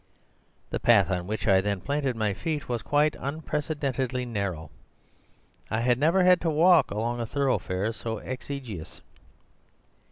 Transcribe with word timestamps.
The 0.71 0.79
path 0.79 1.11
on 1.11 1.27
which 1.27 1.47
I 1.47 1.61
then 1.61 1.79
planted 1.79 2.15
my 2.15 2.33
feet 2.33 2.67
was 2.67 2.81
quite 2.81 3.15
unprecedentedly 3.19 4.25
narrow. 4.25 4.71
I 5.69 5.81
had 5.81 5.99
never 5.99 6.23
had 6.23 6.41
to 6.41 6.49
walk 6.49 6.89
along 6.89 7.19
a 7.19 7.27
thoroughfare 7.27 7.93
so 7.93 8.17
exiguous. 8.17 9.03